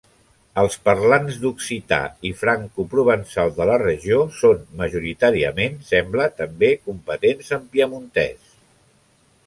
Els 0.59 0.77
parlants 0.87 1.35
d'occità 1.43 1.99
i 2.29 2.31
francoprovençal 2.39 3.53
de 3.59 3.69
la 3.73 3.77
regió 3.83 4.19
són 4.39 4.65
majoritàriament, 4.81 5.79
sembla, 5.93 6.29
també 6.43 6.75
competents 6.89 7.57
en 7.61 7.73
piemontès. 7.77 8.55